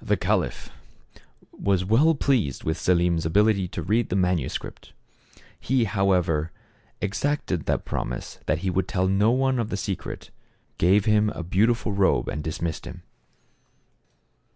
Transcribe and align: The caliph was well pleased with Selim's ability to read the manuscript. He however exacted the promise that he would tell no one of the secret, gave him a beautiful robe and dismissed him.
The 0.00 0.16
caliph 0.16 0.70
was 1.52 1.84
well 1.84 2.16
pleased 2.16 2.64
with 2.64 2.76
Selim's 2.76 3.24
ability 3.24 3.68
to 3.68 3.80
read 3.84 4.08
the 4.08 4.16
manuscript. 4.16 4.92
He 5.60 5.84
however 5.84 6.50
exacted 7.00 7.66
the 7.66 7.78
promise 7.78 8.40
that 8.46 8.58
he 8.66 8.70
would 8.70 8.88
tell 8.88 9.06
no 9.06 9.30
one 9.30 9.60
of 9.60 9.68
the 9.68 9.76
secret, 9.76 10.30
gave 10.78 11.04
him 11.04 11.30
a 11.30 11.44
beautiful 11.44 11.92
robe 11.92 12.26
and 12.26 12.42
dismissed 12.42 12.86
him. 12.86 13.04